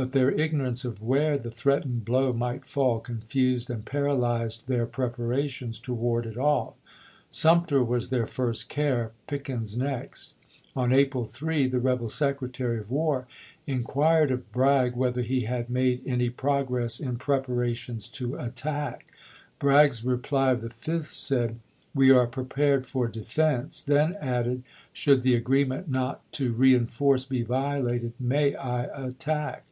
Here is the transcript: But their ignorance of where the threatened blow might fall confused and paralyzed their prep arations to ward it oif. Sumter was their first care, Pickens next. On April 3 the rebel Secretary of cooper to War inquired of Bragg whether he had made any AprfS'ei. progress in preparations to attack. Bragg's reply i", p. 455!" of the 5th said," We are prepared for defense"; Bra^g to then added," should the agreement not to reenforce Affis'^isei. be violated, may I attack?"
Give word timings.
But 0.00 0.12
their 0.12 0.30
ignorance 0.30 0.84
of 0.84 1.02
where 1.02 1.36
the 1.36 1.50
threatened 1.50 2.04
blow 2.04 2.32
might 2.32 2.64
fall 2.64 3.00
confused 3.00 3.68
and 3.68 3.84
paralyzed 3.84 4.68
their 4.68 4.86
prep 4.86 5.16
arations 5.16 5.82
to 5.82 5.92
ward 5.92 6.24
it 6.24 6.36
oif. 6.36 6.74
Sumter 7.30 7.82
was 7.82 8.08
their 8.08 8.28
first 8.28 8.68
care, 8.68 9.10
Pickens 9.26 9.76
next. 9.76 10.36
On 10.76 10.92
April 10.92 11.24
3 11.24 11.66
the 11.66 11.80
rebel 11.80 12.08
Secretary 12.08 12.76
of 12.78 12.84
cooper 12.84 12.88
to 12.90 12.94
War 12.94 13.26
inquired 13.66 14.30
of 14.30 14.52
Bragg 14.52 14.94
whether 14.94 15.22
he 15.22 15.40
had 15.46 15.68
made 15.68 16.00
any 16.06 16.30
AprfS'ei. 16.30 16.36
progress 16.36 17.00
in 17.00 17.16
preparations 17.16 18.08
to 18.10 18.36
attack. 18.36 19.06
Bragg's 19.58 20.04
reply 20.04 20.52
i", 20.52 20.54
p. 20.54 20.60
455!" 20.60 20.60
of 20.60 20.60
the 21.02 21.08
5th 21.08 21.12
said," 21.12 21.58
We 21.92 22.12
are 22.12 22.28
prepared 22.28 22.86
for 22.86 23.08
defense"; 23.08 23.82
Bra^g 23.82 23.84
to 23.86 23.92
then 23.94 24.16
added," 24.20 24.62
should 24.92 25.22
the 25.22 25.34
agreement 25.34 25.90
not 25.90 26.22
to 26.34 26.52
reenforce 26.52 27.24
Affis'^isei. 27.24 27.28
be 27.30 27.42
violated, 27.42 28.12
may 28.20 28.54
I 28.54 28.84
attack?" 29.06 29.64